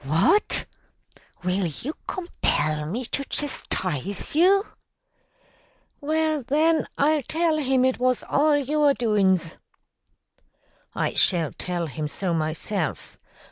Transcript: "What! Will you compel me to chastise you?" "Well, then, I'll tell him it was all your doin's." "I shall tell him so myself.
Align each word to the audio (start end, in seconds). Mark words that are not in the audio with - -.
"What! 0.03 0.65
Will 1.43 1.67
you 1.67 1.93
compel 2.07 2.87
me 2.87 3.05
to 3.05 3.23
chastise 3.25 4.33
you?" 4.33 4.65
"Well, 5.99 6.41
then, 6.41 6.87
I'll 6.97 7.21
tell 7.21 7.57
him 7.59 7.85
it 7.85 7.99
was 7.99 8.23
all 8.27 8.57
your 8.57 8.95
doin's." 8.95 9.57
"I 10.95 11.13
shall 11.13 11.51
tell 11.51 11.85
him 11.85 12.07
so 12.07 12.33
myself. 12.33 13.19